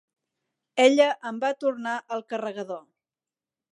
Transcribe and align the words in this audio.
Ella 0.85 1.09
em 1.31 1.37
va 1.43 1.51
tornar 1.65 1.93
el 2.17 2.25
carregador. 2.33 2.85